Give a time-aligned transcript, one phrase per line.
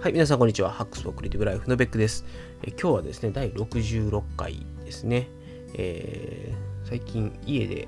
[0.00, 0.70] はい、皆さんこんにちは。
[0.70, 2.24] ハックスフォークリティブライフのベックです。
[2.62, 5.28] え今日はですね、第66回ですね。
[5.74, 7.86] えー、最近家で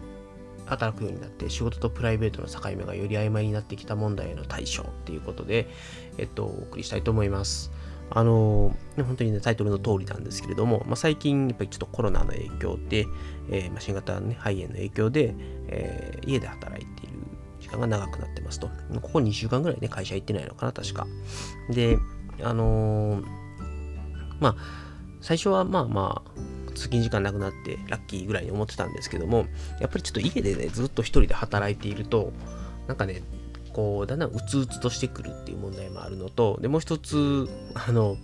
[0.67, 5.69] 働くようになって仕事とプライベートの境目がより曖昧になってきた問題への対処っていうことで、
[6.19, 7.73] えっと、お送りしたいと思います。
[8.11, 13.07] あの本当にね、タイトルの通りなんですけれども、まあ、最近、やっぱりちょっとコロナの影響で、
[13.49, 15.35] えー、まあ、新型、ね、肺炎の影響で、
[15.69, 17.12] えー、家で働いている
[17.73, 18.69] 間が長くなってますと。
[19.01, 21.07] ここ2週間ぐらいね、会社行ってないのかな、確か。
[21.71, 21.99] で、
[22.43, 23.25] あのー、
[24.41, 24.57] まあ、
[25.21, 29.47] 最初はまあまあ、通勤時間なくなってラッキーぐらいに思ってたんですけども、
[29.81, 32.33] やっぱりちょっと家でね、ずっと一人で働いていると、
[32.87, 33.23] なんかね、
[33.73, 38.17] こう、だんだんうつうつとしてくるっていう問題もあるのと、で、もう一つ、あの、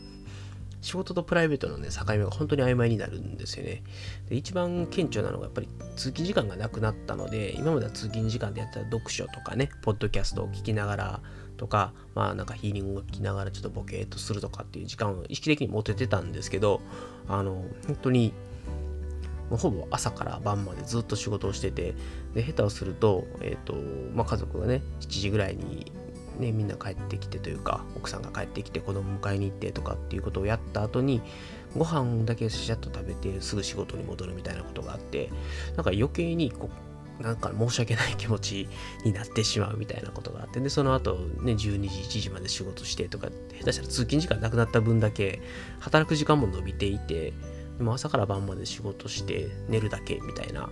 [0.81, 3.83] 仕事とプライベートのね、境目が本当に曖昧になるんですよね。
[4.29, 11.21] で、一番顕著なのがやっぱり通勤時間がなくなったので、今までは通勤時間でやったら読書とかね、ポッドキャストを聞きながら
[11.57, 16.81] とか、まあなんかヒーリングを聞きながらちょっとボケーっとするとかっていう時間を意識的に持ててたんですけど、
[17.27, 18.33] あの、本当に
[19.51, 21.95] もうほぼ朝から晩までずっと仕事をしてて、
[22.35, 23.75] で、下手をすると、えっ、ー、と、
[24.15, 25.93] まあ家族がね、7時ぐらいに
[26.39, 31.23] ね、みんな帰ってきてというか、奥さんが帰ってきて子供迎えに行ってとかっていうことをやった後に、
[31.77, 35.31] ご飯だけシャッと食べてすぐ仕事に戻るみたいなことがあって、
[35.77, 36.71] なんか余計にこ
[37.21, 38.69] う、なんか申し訳ない気持ち
[39.05, 43.29] になってしまうみたいなことがあって、で、その後ね、12時、1時まで仕事してとか、
[43.59, 45.43] 下手したら通勤時間なくなった分だけ、
[45.81, 47.33] 働く時間も伸びていて、
[47.79, 50.71] でも朝から晩まで仕事して寝るだけみたいな、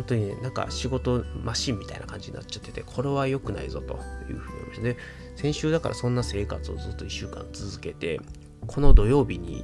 [0.00, 3.98] 本当にね、なんか仕事マシンみたいな感じになっちゃってて、これは良くないぞと
[4.30, 4.82] いうふうに思いました。
[4.82, 4.96] で、
[5.36, 8.18] 先週だからそんな生活をずっと1週間続けて、
[8.66, 9.62] この土曜日に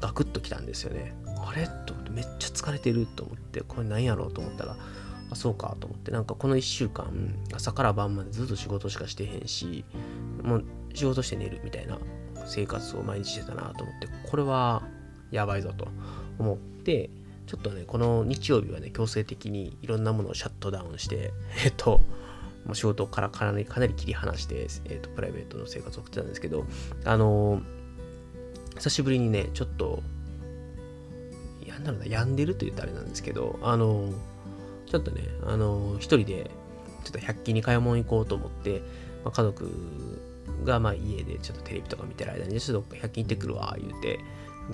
[0.00, 1.14] ガクッと来たんですよね。
[1.38, 1.68] あれ？
[1.86, 4.76] と思ってめっちゃ疲れてると思って、これ何やろうと思ったら、
[5.30, 9.84] あ、そうかと思って、なんかこの1週間、朝から晩までずっと仕事しかしてへんし、
[10.42, 10.64] もう
[10.94, 11.98] 仕事して寝るみたいな
[12.46, 14.82] 生活を毎日してたなと思って、これは
[15.30, 15.86] やばいぞと
[16.38, 17.10] 思って、
[17.46, 21.32] ちょっとね、この日曜日はね、強制的にいろんなものをシャットダウンして、
[21.64, 22.00] えっと、
[22.64, 26.66] もう仕事からかなりかなり切り離して、えっと、プライベートの生活を送ってたんですけど、
[27.04, 30.02] あのー、久しぶりにね、ちょっと、
[31.64, 34.14] やんだろうな、病んでると言ったあれなんですけど、あのー、
[34.90, 36.50] ちょっとね、あのー、一人で、
[37.04, 38.82] ちょっと100均に買い物行こうと思って、
[39.24, 39.70] まあ、家族
[40.64, 44.18] がまあ家でちょっとテレビとか見てる間に、ちょっと100均行ってくるわ、言うて、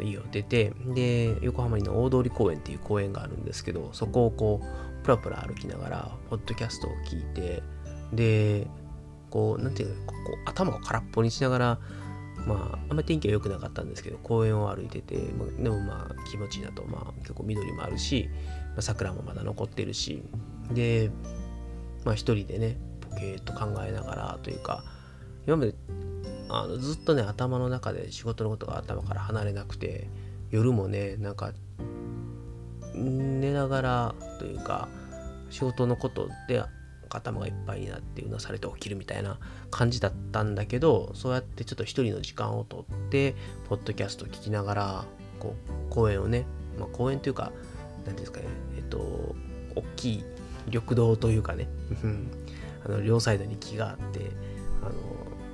[0.00, 7.62] 家を出て、で、横浜にの大通公園っていう公園があるんですけど、そこをこう、プラプラ歩きながら、ポッドキャストを聞いて、
[8.12, 8.66] で、
[9.30, 10.12] こう、なんていうの、こ
[10.46, 11.78] う頭を空っぽにしながら、
[12.46, 15.16] まあ、あんまり天気は良くなかったんですけど、公園を歩いてて、
[15.58, 18.28] でもまあ、気持ちいいなと、まあ、結構緑もあるし、
[18.70, 20.22] まあ、桜もまだ残ってるし、
[20.72, 21.10] で、
[22.04, 24.84] まあ、一人でね、ポケーっと考えながらというか、
[25.46, 25.74] 今まで
[26.54, 30.08] あのずっとね頭の中で仕事のことが頭から離れなくて
[30.50, 31.52] 夜もねなんか
[32.94, 34.88] 寝ながらというか
[35.50, 36.62] 仕事のことで
[37.08, 39.38] 頭がいっぱいになってうなされて起きるみたいな
[39.70, 43.34] 感じだったんだけどそうやってちょっと一人の時間をとって
[43.68, 45.04] ポッドキャスト聞きながら
[45.38, 45.54] こ
[45.88, 46.46] う公園をね、
[46.78, 47.52] まあ、公園というか
[48.06, 48.46] 何ですかね
[48.76, 48.98] えっと
[49.74, 50.24] 大きい
[50.66, 51.68] 緑道というかね
[52.84, 54.30] あの両サイドに木があって
[54.82, 54.92] あの、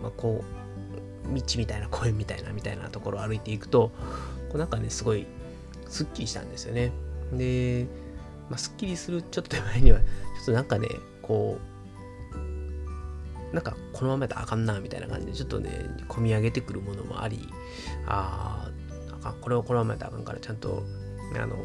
[0.02, 0.57] まあ、こう
[1.28, 3.90] みたいな公園みたいなみたいなところを歩いていくと
[4.48, 5.26] こうなんかねすごい
[5.88, 6.92] すっきりしたんですよね
[7.32, 7.86] で、
[8.48, 10.04] まあ、すっきりするちょっと手前にはちょ
[10.42, 10.88] っとなんかね
[11.22, 11.58] こ
[13.52, 15.70] うなんかこのままやったらあかんなみたいな感じでちょっとね
[16.08, 17.48] 込み上げてくるものもあり
[18.06, 18.70] あ
[19.22, 20.82] あかんこれをこのままやったらあかんからちゃんと
[21.34, 21.56] あの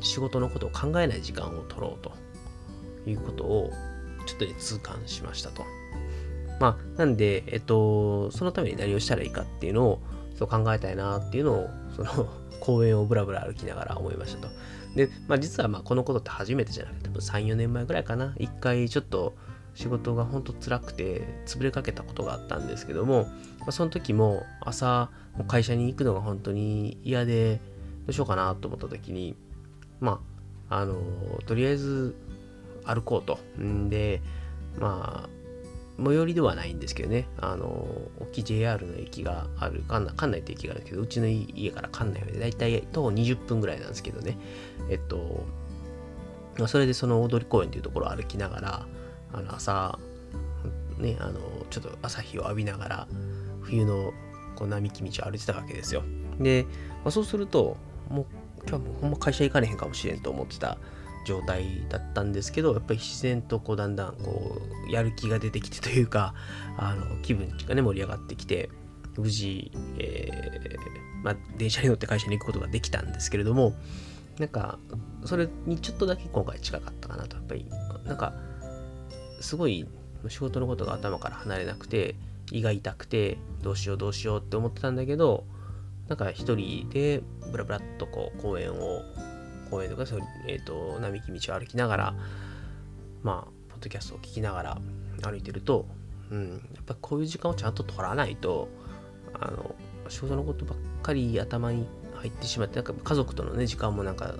[0.00, 2.12] 仕事のことを考えない時間を取ろうと
[3.06, 3.70] いうことを
[4.26, 5.64] ちょっとね痛感しましたと。
[6.64, 10.02] まあ、なんで、えっと、そのために何をしたらいいかっていうのを、
[10.34, 12.26] そう考えたいなっていうのを、その
[12.58, 14.48] 公園をぶらぶら歩きながら思いましたと。
[14.96, 18.32] で、まあ実はまあこのことって初めてじゃなくて、多分3、4年前ぐらいかな。
[18.38, 19.34] 一回ちょっと
[19.74, 23.24] 仕事が本当辛くて潰れかけたことがあったんですけども、
[23.60, 25.10] まあ、その時も朝
[25.46, 27.60] 会社に行くのが本当に嫌で
[28.06, 29.36] どうしようかなと思った時に
[30.00, 30.22] ま
[30.70, 30.96] ああの
[31.44, 32.14] とりあえず
[32.84, 34.22] 歩こうとんで
[34.78, 35.43] まあ
[36.02, 37.66] 最寄りではないんですけどね、あの、
[38.20, 44.36] 大きい JR の駅がある、関内関内って駅があるんですけど、うちの家から関内までだいたい徒歩20分ぐらいなんですけどね、
[44.90, 45.44] えっと、
[46.66, 48.86] それでその大通公園というところを歩きながら、
[49.32, 49.98] あの朝、
[50.98, 53.08] ね、あの、ちょっと朝日を浴びながら、
[53.62, 54.12] 冬の
[54.56, 56.02] こう並木道を歩いてたわけですよ。
[56.40, 56.66] で、
[57.04, 57.76] まあ、そうすると、
[58.08, 58.26] もう
[58.68, 60.78] 今日はもうほんま会社行かれへんかもしれんと思ってた
[61.24, 66.34] 状態だったんですけどやっぱり自然とこうだんだんこうやる気が出てきてというか
[66.76, 68.70] あの気分がね盛り上がってきて
[69.16, 73.74] 無事、えー、まあ、電車に乗って会社に行くことができたんですけれども、
[74.38, 74.78] なんか、
[75.24, 77.36] それにちょっとだけ今回近かったかなと。
[77.36, 77.66] やっぱり、
[78.04, 78.34] なんか、
[79.40, 79.86] すごい
[80.28, 82.16] 仕事のことが頭から離れなくて、
[82.50, 85.44] 胃が痛くて、どうしようどうしようって思ってたんだけど、
[86.08, 89.02] なんか一人でブラブラっとこう公園を、
[89.74, 90.04] 公園とか、
[90.46, 92.14] えっ、ー、と、並木道を歩きながら、
[93.24, 94.78] まあ、ポッドキャストを聞きながら
[95.22, 95.86] 歩いてると、
[96.30, 98.68] うん、やっぱこういう時間をちゃんと取らないと、
[99.40, 99.74] あの、
[100.08, 104.34] 仕事のことばっかり頭に入ってしまって、なんか家族とのね、時間もなんか、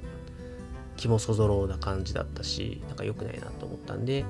[0.97, 4.25] 気もそぞろな感じだったし、なんか良くないなと思ったんで、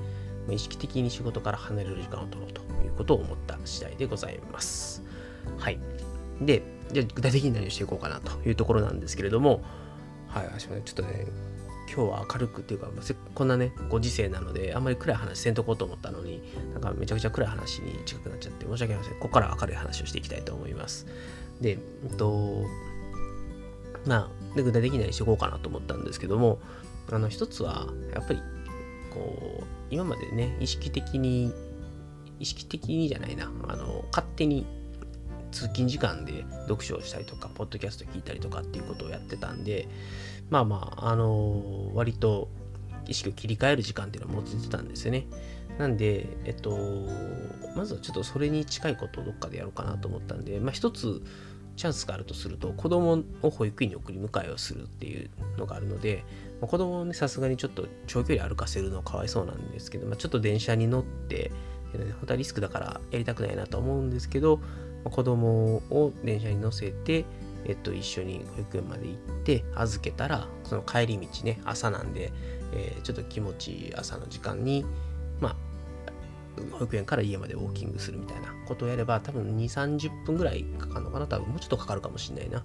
[0.49, 5.03] 意識的に仕事から離れる時間を取ろうということを思った次第でございます。
[5.59, 5.79] はい。
[6.41, 9.61] で、じゃあ具体的に何をしていこうかなというところなんですけれども、
[10.35, 11.27] はい、ちょっとね、
[11.87, 12.89] 今日は明るくっていうか、
[13.33, 16.41] こんなね、ご時世なので、あんまり暗い話せんとこうと思ったのに、
[16.73, 19.13] なんかめちゃくちゃ暗い話に近くなっちゃって申し訳ありません。
[19.13, 21.07] ここから明るい話をしていきたいと思います。
[21.61, 22.65] で、えっと、
[24.05, 26.59] まあ、で具体的にはしていこうかなと思ったんですけども、
[27.11, 28.41] あの、一つは、やっぱり、
[29.13, 31.53] こう、今までね、意識的に、
[32.39, 34.65] 意識的にじゃないな、あの、勝手に
[35.51, 39.87] 通勤時間で読書をしたりとか、ポッドキャスト聞いたりとかっていうことをやってたんで、
[40.49, 42.49] まあまあ、あの割と
[43.07, 45.27] 意識を切り替える時間っていうのは持ってたんですよね。
[45.77, 46.77] なんで、えっと、
[47.75, 51.21] まずはちょっとそれに近いことをどっかでやろうかなと思ったんで、まあ一つ
[51.75, 56.23] チャンスがあるとすると、子供を保育園に送り迎えをするっていうのがあるので、
[56.61, 61.51] まあ、子供をね、さすがにちょっと長距離歩かせるのかわいそうなんですけど、まあ、ちょっと電車に乗って、
[61.91, 64.61] 本当はリスクだからやりたくないなと思うんですけど、
[65.09, 67.25] 子供を電車に乗せて、
[67.65, 72.31] えっと、一緒に保育園まで行って預けたらその帰り道ね朝なんで、
[72.73, 74.85] えー、ちょっと気持ちいい朝の時間に
[75.39, 75.55] まあ
[76.71, 82.63] 保育園から家までウォーキングするみたいなことをやれば多分2、30分ぐらいかかるのかな多分もうちょっとかかるかもしれないな。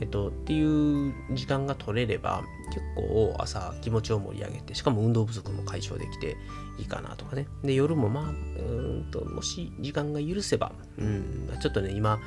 [0.00, 6.36] えっと、っていう時間が取れれば結構朝気持ちを盛り上げてしかも運動不足も解消できて
[6.78, 12.18] いいかなとかねで夜もまあうんともし時間が許せばうんちょっとね今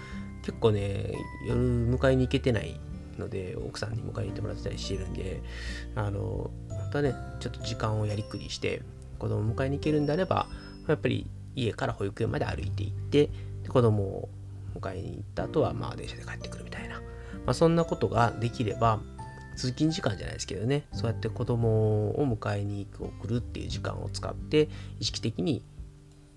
[0.45, 1.11] 結構ね、
[1.47, 2.79] 夜迎えに行けてない
[3.17, 5.41] ので、奥さんに迎えに行ってもらってたりしてるんで、
[5.95, 8.83] あの、本当はね、ちょっと時間をやりくりして、
[9.17, 10.47] 子供を迎えに行けるんであれば、
[10.87, 11.25] やっぱり
[11.55, 13.29] 家から保育園まで歩いて行って、
[13.63, 14.29] で子供を
[14.79, 16.99] 迎えに行った後は、まあ電車で帰ってくるみたいな。
[16.99, 17.01] ま
[17.47, 18.99] あそんなことができれば、
[19.55, 24.69] 通勤時間じゃないですけどね、そうやって子供を迎えに行く、送るっていう時間を使って、
[24.99, 25.63] 意識的に、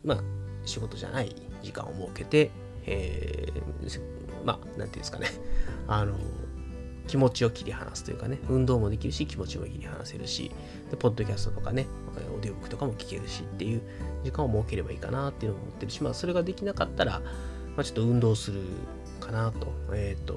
[0.05, 0.21] まあ
[0.65, 2.51] 仕事じゃない時間を設けて、
[2.87, 4.01] えー、
[4.45, 5.29] まあ、なんていうんですかね、
[5.87, 6.15] あの、
[7.07, 10.51] 気持ちを切り離すというかね、運動もできるし、気持ちも切り離せるし、
[10.91, 11.87] で、ポッドキャストとかね、
[12.35, 13.81] オーディオブックとかも聞けるしっていう
[14.25, 17.21] 時間を設ければいいかなっていうのを思ってるし、まあ、それができなかったら、
[17.77, 18.61] まあ、ちょっと運動する
[19.21, 19.73] かなと。
[19.93, 20.35] えっ、ー、と、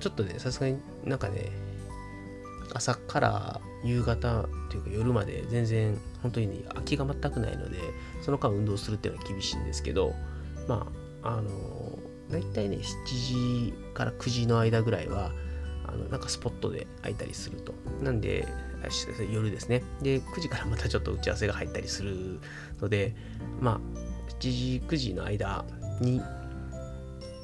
[0.00, 1.50] ちょっとね、さすがになんかね、
[2.74, 7.78] 朝から夕方というか夜まで全然本当に、空きが全くないので、
[8.22, 10.14] その間運動するっていうのは厳しいんですけど、
[10.66, 10.86] ま
[11.22, 11.98] あ、あの
[12.30, 15.32] 大体ね7時から9時の間ぐらいは
[15.86, 17.72] あのなんかスポットで空いたりすると。
[18.02, 18.46] なんで
[19.32, 19.82] 夜ですね。
[20.02, 22.40] で9時からまたちょっと打ち合わせが入ったりする
[22.80, 23.14] ので
[23.60, 23.80] まあ
[24.40, 25.64] 7時9時の間
[26.00, 26.20] に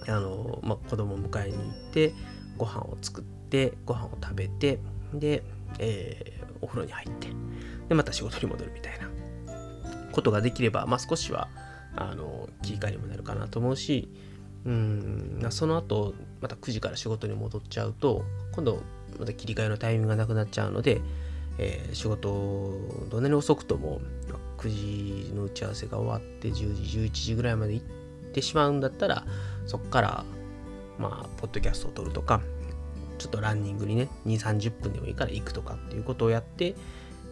[0.06, 2.12] あの、まあ、子供を迎えに行って
[2.56, 4.78] ご飯を作ってご飯を食べて
[5.12, 5.42] で、
[5.78, 7.28] えー、お風呂に入って
[7.88, 9.08] でまた仕事に戻るみたいな
[10.12, 11.49] ことができれば、まあ、少しは
[11.96, 14.08] あの切り替えにもなるかなと思うし
[14.64, 18.82] うんその後また9時から仕事に戻っちゃうと今度
[19.18, 21.00] また切り替えのタイミングがなくなっちゃうので、
[21.58, 22.80] えー、仕事
[23.11, 24.00] どんなに遅くとも
[24.58, 27.87] 9時の打ち合わせが終わって10時11時ぐらいまで行っ
[28.32, 29.25] てしまうんだったら
[29.66, 30.25] そこから
[30.99, 32.40] まあポッドキャストを撮るとか
[33.24, 36.74] ちょっとランニングにね2 3 0分でもいいから行くとかっていうことをやって、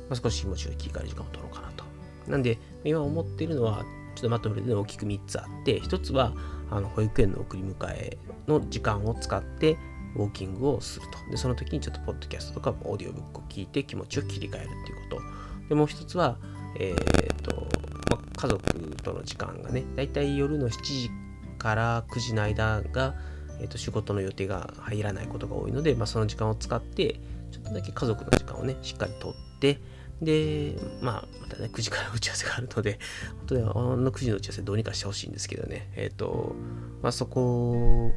[0.08, 1.84] まあ、少し気持ちを切り替える時間を取ろうかなと
[2.26, 3.84] なんで今思っているのは
[4.14, 6.32] ちょっとまとめて大きく3つあって、1つは
[6.70, 9.76] あの保育園の送り迎えの時間を使って
[10.16, 11.30] ウォーキングをすると。
[11.30, 15.68] で、その時にちょっとポッドキャストとかオーディオブックを聞いて気持ちを切り替えるっていうこと。
[15.68, 16.36] で、もう1つは、
[16.78, 17.66] えー、っと、
[18.10, 21.10] まあ、家族との時間がね、だいたい夜の7時
[21.58, 23.14] から9時の間が、
[23.62, 29.80] えー、と仕事の予定が入らないことが多いので、まあ、その時間を使って、ちょっとだけ家族の時間をね、しっかりとって、
[30.20, 32.98] で、まあ、またね、9時から打ち合わせがあるので、
[33.38, 36.54] 本当にあの9時の打ち合わせどうにかしてほしいんですけどね、えっ、ー、と、
[37.02, 38.12] まあそこ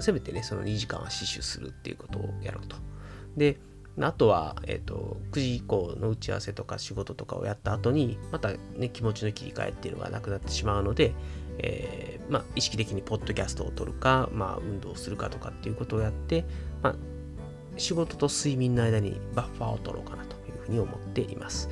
[0.00, 2.76] せめてね、その2時間は死守するっていうことをやろうと。
[3.36, 3.58] で、
[4.00, 11.14] あとは、えっ、ー、と、9時以降の打ち合わせとか仕事とかをやった後に、またね、気持ちの切り替えっていうのがなくなってしまうので、
[11.58, 16.44] えー、まあ、意識的にポッドキャストを撮るか、まあ、運動をするかとかっていうことをやって、
[16.82, 16.96] まあ、
[17.76, 21.68] 仕事と睡眠の間にバッファーを取ろうかなというふうに思っています。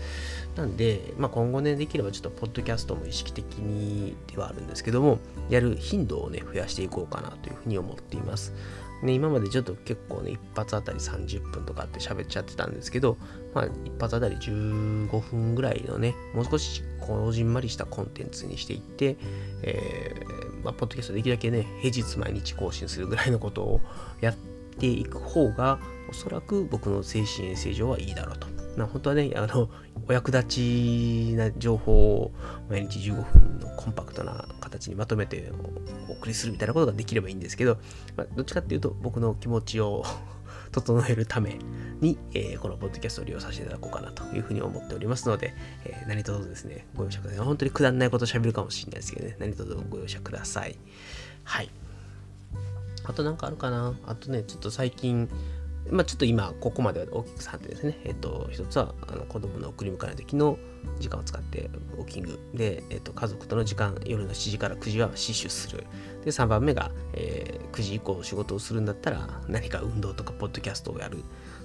[0.57, 5.19] なんで、まあ、今後ね、できればちょっとポッドキャストも意識的にではあるんですけども、
[5.49, 8.53] やる頻度をね、増やしていこうかなというふうに思っています。
[9.03, 13.17] ね、今までちょっと結構ね、一発あたり30分とかって喋っちゃってたんですけど、
[13.53, 19.17] まあ、一発あたり15分ぐらいのね、もう少しこじんまりしたコンテンツにしていって、
[19.63, 23.81] えー、まあ、ポッドキャストできるだけね、平日毎日更新するぐらいのことを
[24.21, 24.35] やっ
[24.79, 28.47] ていく方が、おそらく僕の精神衛生上はいいだろうと。
[28.77, 29.69] まあ、本当はね、あの、
[30.09, 32.33] お役立ちな情報を
[32.69, 35.53] 毎日15分のコンパクトな形にまとめて
[36.09, 37.79] お送りするみたいなことができればいいんですけど、
[38.17, 40.05] まあ、どっちかっていうと僕の気持ちを
[40.73, 41.59] 整えるため
[42.01, 45.55] に、えー、このポッドキャストを利用させていただこうかなというふうに思っておりますので、
[45.85, 47.45] えー、何卒ですね、ご容赦ください。
[47.45, 50.77] 本当にくだらないこと喋るかもしれないですけどね、何卒ご容赦ください。
[51.45, 51.71] はい。
[53.05, 55.29] あとなんかあるかなあとね、ちょっと最近、
[55.91, 57.99] まあ、ちょっと今、ここまでは大きく3点ですね。
[58.05, 60.57] えっ、と、一つは、あの子供の送り迎えの時の
[61.01, 62.39] 時間を使ってウォーキング。
[62.55, 65.85] で、えっ、と、家族との時間、夜の7時から9時は死守する。
[66.25, 71.19] で、3番目が、えー、9時以降仕事をするんだったら、何か運動とか、ポッドキャストをやる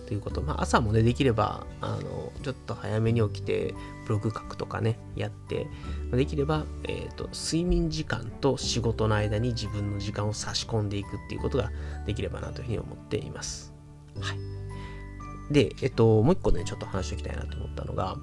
[0.07, 0.41] ということ。
[0.41, 3.75] まあ、朝もね、できれば、あの、ちょっと早めに起きて、
[4.07, 5.67] ブログ書くとかね、やって、
[6.11, 11.71] できれば、えっ、と、睡眠時間と仕事の間に自分の時間を差し込んでいくっていうことが
[12.07, 13.76] できればなというふうに思っています。
[14.21, 15.53] はい。
[15.53, 18.17] で、えっと、もう一個ね、ちょっと話しておきたいなと思ったのが、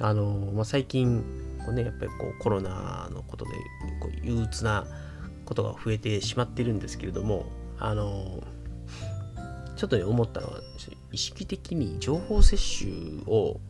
[0.00, 1.22] あの、まあ、最近、
[1.64, 3.50] こうね、やっぱりこうコロナのことで
[4.00, 4.86] こう憂鬱な
[5.44, 7.46] ことが増えてしまってるんですけれども、
[7.78, 8.42] あの、
[9.76, 10.60] ちょっとね、思ったのは、
[11.12, 13.60] 意識的に情報摂取を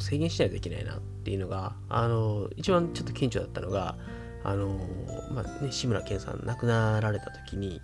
[0.00, 3.96] 制限しないといけないなっていうのが、あの、一番ちょっと顕著だったのが、
[4.44, 4.78] あの、
[5.32, 7.80] まあね、志村けんさん亡くなられた時に、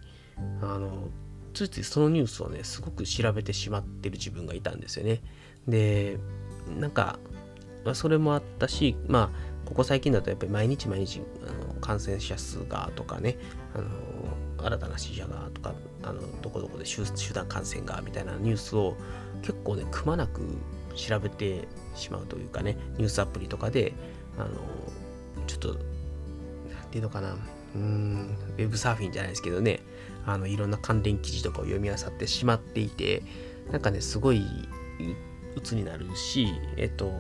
[0.63, 1.09] あの、
[1.55, 5.23] ついついそのニュースをね、すごく調べてしまってる自分がいたんですよね。
[5.67, 6.19] で、
[6.79, 7.19] なんか、
[7.85, 13.39] まあ、それもあったし、まあ、ここ最近だとやっぱり毎日毎日あの感染者数がとかね、
[13.75, 13.89] あの
[14.67, 18.97] 新たな死者がとか、あのどこどこで集団感染がみたいなニュースを
[19.43, 20.43] 結構ね、くまなく
[20.95, 23.95] 調べてしまうというかね、ニュースアプリとかで、
[24.39, 24.49] あの
[25.47, 25.79] ちょっと、なん
[26.91, 27.37] ていうのかな、
[27.75, 29.81] うん、ウェブサーフィンじゃないですけどね、
[30.27, 33.23] あのいろんな関連記事とかを読み漁ってしまっていて
[33.71, 34.45] なんかねすごい
[35.57, 37.13] 鬱になるしえっと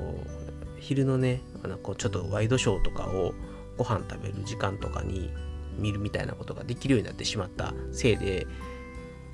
[0.79, 3.35] 昼のねあのこうちょっとワイドショーとかを
[3.77, 5.31] ご飯食べる時間とかに
[5.79, 8.47] 見るみたいなことができるようになってしまったせいで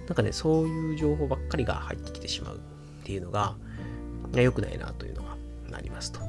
[0.06, 3.56] なんかねそういう情報ばっかりが入ってきてしまうっていうのが
[4.34, 5.36] 良くないなというのが
[5.72, 6.20] ありますと。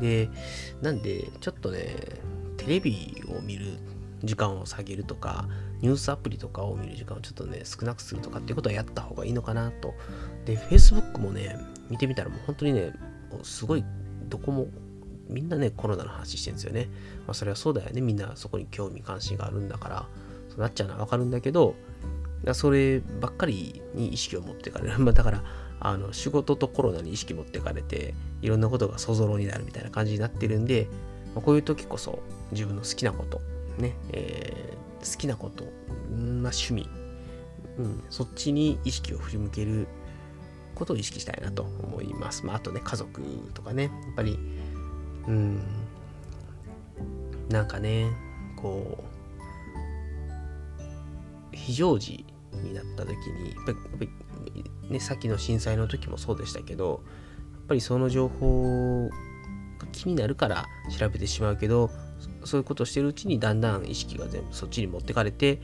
[0.00, 0.28] で
[0.82, 1.96] なんでちょっとね
[2.56, 3.78] テレビを見る
[4.24, 5.48] 時間を下げるとか
[5.82, 9.94] ニュースアプリとかを見る時間をちょっとね、少なくするとかっていうことはやった方がいいのかなと。
[10.44, 11.56] で、Facebook もね、
[11.90, 12.92] 見てみたらもう本当にね、
[13.42, 13.84] すごい、
[14.28, 14.68] どこも、
[15.28, 16.88] みんなね、コロナの話してるんですよね。
[17.26, 18.00] まあ、それはそうだよね。
[18.00, 20.08] みんなそこに興味関心があるんだから、
[20.48, 21.74] そうなっちゃうのはわかるんだけど、
[22.54, 24.98] そればっかりに意識を持っていかれる。
[25.00, 25.44] まあ、だから、
[25.78, 30.88] あの仕事とコロナに意識持っていかれて、いろんなことがそぞろになるみたいな感じになってるんで、
[31.34, 32.20] ま、こういう時こそ
[32.52, 33.42] 自分の好きなこと、
[33.78, 36.88] ね、えー好きなこと、まあ、趣味、
[37.78, 39.86] うん、そっちに意識を振り向ける
[40.74, 42.44] ことを意識したいなと思います。
[42.44, 43.22] まあ、あとね、家族
[43.54, 44.38] とかね、やっぱり、
[45.28, 45.62] うん、
[47.48, 48.10] なんかね、
[48.56, 49.04] こ
[51.52, 54.10] う、非常時になった時に、やっぱり、
[54.90, 57.02] ね、さっきの震災の時もそうでしたけど、
[57.52, 59.08] やっぱりその情報
[59.78, 60.66] が気になるから
[60.96, 61.90] 調べてしまうけど、
[62.46, 65.60] そういうことをしてるうちにだんだん意識が全部そっちに持ってかれて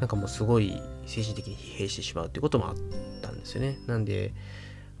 [0.00, 2.74] なんかもうすごい精神的に疲弊してしまうっていうこともあっ
[3.22, 3.78] たんですよね。
[3.86, 4.32] なんで、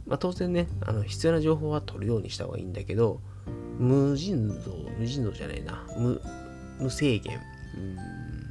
[0.06, 3.20] まあ、当然ねあの必要な情報は取るようにした方がいいんだけど
[3.78, 5.86] 無尽蔵無尽蔵じゃないな。
[6.78, 7.40] 無制限。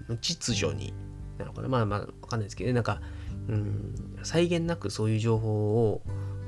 [0.07, 0.93] うん秩序に。
[1.37, 1.67] なのかな。
[1.67, 2.73] まあまあわかんないですけどね。
[2.73, 3.01] なんか
[3.47, 6.01] うん際限なくそういう情報を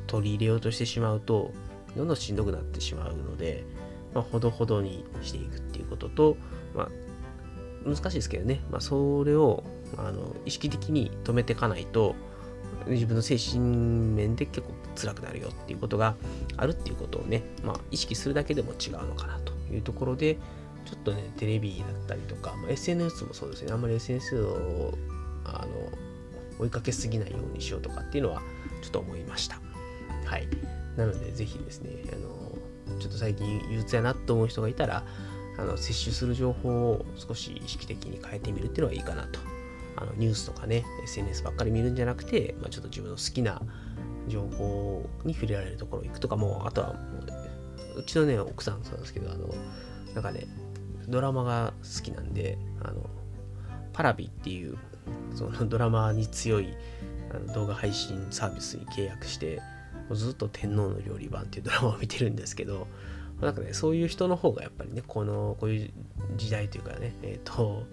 [0.07, 1.51] 取り入れようとしてしまうと
[1.95, 3.63] どんどんしんどくなってしまうので
[4.13, 6.37] まあ、ほどほどにしていくっていうことと、
[6.75, 6.89] まあ、
[7.85, 9.63] 難しいですけどね、まあ、それを
[9.97, 12.15] あの意識的に止めていかないと、
[12.87, 16.15] 自分の精神面で結構辛くなるよっていうことが
[16.57, 20.35] あるっていうことをね、まあ、意識するだけでも違うのかなというところで、
[20.85, 24.93] ちょっとね、テレビだったりとか、まあ、SNS もそうですね、あんまり SNS を
[25.45, 25.97] あの
[26.59, 28.41] 追いかけすぎないようにしようとかっていうのは
[28.81, 29.59] ちょっと思いました。
[30.25, 30.47] はい。
[30.97, 32.50] なので、ぜひですね、あの
[33.01, 35.03] ちょっと最近憂鬱やなと思う人がいたら、
[35.57, 39.39] あの摂取する情報を少し意識的に変えてみるっていうのはいいかなと。
[39.97, 43.61] あのニュースとかね、SNS ばっかり見るんじゃなくて、まあ、ちょっと自分の好きな
[44.27, 46.99] 情報に触れられるところ行くとかも、あとはも
[47.95, 49.49] うちのね、奥さんそうなんですけど、あの、
[50.13, 50.47] なんかね、
[51.07, 53.09] ドラマが好きなんで、あの、
[53.93, 54.77] パラビっていう、
[55.35, 56.73] そのドラマに強い
[57.33, 59.61] あの動画配信サービスに契約して、
[60.11, 62.87] ずっと天皇の料理番っていうドラマを見てるんですけど、
[63.41, 65.91] なんかね、そういう人の方がやっぱりね、この、こういう
[66.37, 67.83] 時代というかね、えっ、ー、と、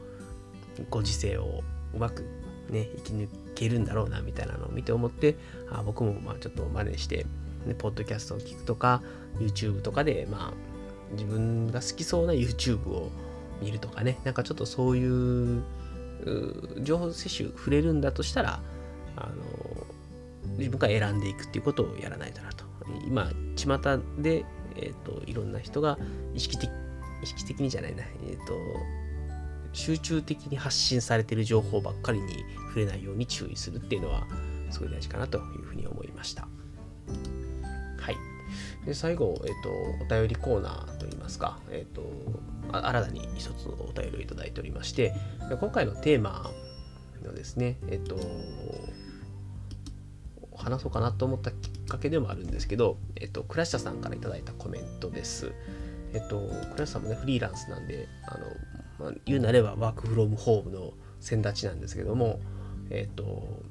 [0.91, 1.63] ご時世を
[1.95, 2.23] うまく
[2.71, 5.37] ね、生き抜けるんだろうな、みたいなのを見て思って、
[5.71, 7.27] あ僕もまあちょっと真似して、
[7.67, 9.03] ね、ポッドキャストを聞くとか、
[9.39, 13.11] YouTube とかで、まあ、自分が好きそうな YouTube を
[13.63, 15.63] 見るとかね、なんかちょっとそういう
[16.83, 18.61] 情報摂取触れるんだとしたら、
[19.17, 19.33] あの、
[20.59, 22.65] 自分が選んでいくっていうことをやらないとなと。
[23.07, 23.79] 今、巷
[24.19, 24.45] で、
[24.77, 25.99] えっ、ー、と、いろんな人が
[26.35, 26.71] 意識的、
[27.23, 28.55] 意識的にじゃないな、えっ、ー、と、
[29.73, 34.27] 集中的に発信されている情報ばっかりに触れないように注意するっていうのは、
[34.71, 36.49] すごい大事かなというふうに思いました。
[37.99, 38.17] はい。
[38.85, 42.03] で最後、え、ー、と、お便りコーナーといいますか、えっ、ー、と、
[42.73, 45.15] 新たに一つお便りをいただいておりまして、
[45.61, 46.51] 今回のテーマ
[47.23, 48.17] のですね、えっ、ー、と、
[50.59, 55.53] 話そうかなと思ったきっかけでもあるんですけど、えっと、倉下さんからいただいたコメントです。
[56.13, 56.41] えっと、
[56.75, 58.47] 倉下さんもね、フリーランスなんで、あの、
[58.99, 62.41] まあ、言うなればワークフロムホームの先立ちなんですけども、
[62.91, 63.63] えっと、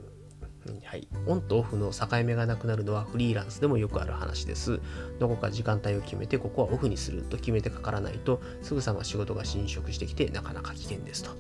[0.84, 4.82] はい、オンとオフの境目がなくなるのはフリーランスでもよくある話です。
[5.20, 11.32] どこか時間帯を決めて、ここはオフにすると決めてかからないと、すぐさま仕事が侵食してきて、なかなか危険ですと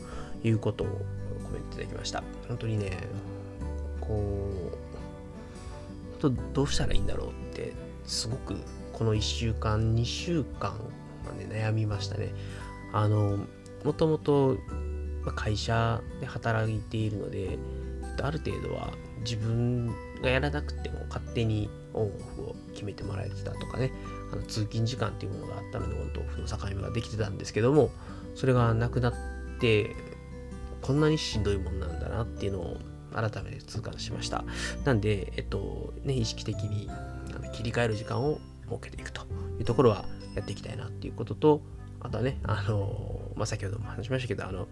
[0.43, 2.23] いうことをコメントいただきました。
[2.47, 2.97] 本当にね、
[3.99, 4.15] こ
[4.73, 4.86] う、
[6.17, 7.73] とどうしたらいいんだろうって、
[8.05, 8.55] すごく
[8.93, 10.73] この1週間、2週間、
[11.37, 12.33] ね、悩みましたね。
[12.93, 13.39] あの、
[13.83, 14.57] もともと
[15.35, 17.57] 会社で働いているので、
[18.21, 19.87] ある程度は自分
[20.21, 23.91] がやらなくても勝手にオンオフを決めてもらえてたとかね、
[24.31, 27.91] あの通勤時間っていうものがあったのでオンとオフの境目ができてたんですけども、
[28.35, 29.13] それがなくなっ
[29.59, 29.95] て、
[30.81, 32.77] こんなにしんどいもんなんだなっていうのを
[33.17, 34.43] 改めて痛感しました。
[34.85, 36.89] なんで、えっと、ね、意識的に
[37.53, 39.23] 切り替える時間を設けていくと
[39.59, 41.61] いうところはやっていきたいなっていうことと、
[41.99, 44.67] あとはね、あの、まあ、先ほども話しましたけど、あの、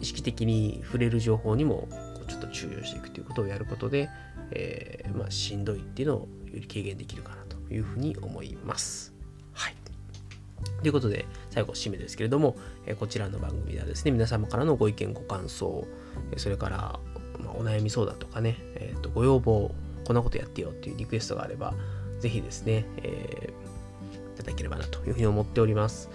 [0.00, 1.88] 意識的に触れる情報にも
[2.26, 4.10] ちょっと注意をしていくということをやることで、
[4.50, 9.14] えー、まあ、しんどいっていうのをより軽減できるかなというふうに思います。
[9.52, 9.74] はい。
[10.82, 12.56] ということで、最後、締めですけれども、
[12.86, 15.86] えこちらの番組ではですね、皆様からのご意見、ご感想、
[16.36, 17.00] それから、
[17.58, 21.74] お悩み相談とかね、えー、とご要望、こんなことやってよっていうリクエストがあれば、
[22.20, 26.10] ぜひですね、えー、いただければなというふうに思っております。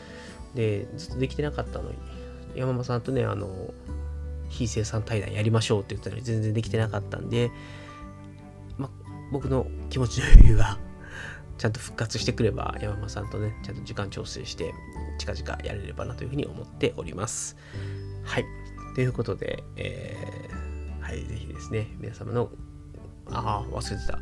[0.56, 1.98] で、ずっとできてなかったのに、
[2.56, 3.74] 山間さんとね、あの、
[4.50, 7.52] 非生産対談やりましょうって言ったのに全然できてなかったんで、
[8.78, 8.90] ま、
[9.32, 10.78] 僕の気持ちの余裕が
[11.58, 14.74] ちゃんと復活してくれば山間さんとね、ちゃんと時間調整して
[15.20, 17.56] 近々やれればなというふうに思っております。
[18.24, 18.46] はい。
[18.94, 20.61] ということで、えー、
[21.12, 22.50] はい、ぜひですね、皆様の、
[23.32, 24.18] ああ、忘れてた。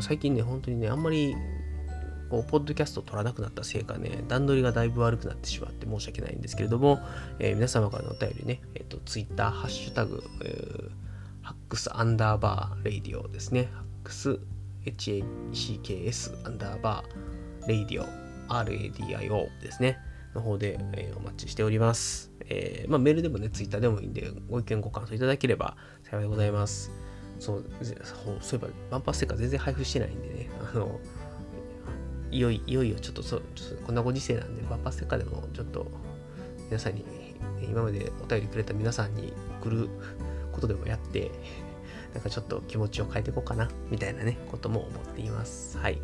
[0.00, 1.34] 最近ね、本当にね、あんまり
[2.30, 7.00] こうポッドキャストを撮らなくなったせいかね、段取りがだいぶ悪くなってしまって申し訳ないんですけれども、
[7.40, 10.90] えー、皆様からのお便りね、えっ、ー、と、ツイッター、ハッシュタグ、えー、
[11.42, 13.68] ハックスアンダーバーレイディオですね。
[13.74, 14.38] ハックス
[14.84, 18.06] HACKS アンダーバーレイディオ
[18.48, 19.98] RADIO ですね。
[20.34, 22.30] の方で、えー、お待ちしております。
[22.50, 25.76] えー、まあ、メールでもね、ツイッターでもいいんで、ご意見ご感想いただければ
[26.10, 26.90] 幸いでございます。
[27.38, 27.64] そう、
[28.40, 30.98] そういえば、バンパーステッカー全然配布してないんでね、あの、
[32.30, 35.86] いよいよいよちょっとそちょっとこんなご時世なんで、バンパーステッカーでもちょっと
[36.66, 37.04] 皆さんに、
[37.62, 39.88] 今までお便りくれた皆さんに送る
[40.52, 41.30] ことでもやって、
[42.14, 45.78] なんかちょっと気持ちを変えていこうかな、みたいなね、ことも思っています。
[45.78, 46.00] はい。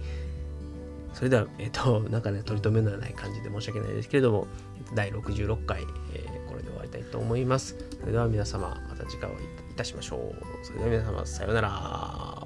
[1.15, 4.47] それでは、えっ、と、なんかね、取り留めのない感じで申し訳ないですけれども、
[4.95, 7.77] 第66回、えー、これで終わりたいと思います。
[8.01, 10.65] それでは皆様、また次回お会いいたしましょう。
[10.65, 12.44] それでは皆様、さようなら。